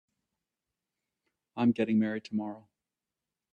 I'm 1.55 1.73
getting 1.73 1.99
married 1.99 2.23
tomorrow. 2.23 2.67